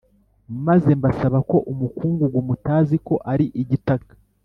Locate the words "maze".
0.65-0.89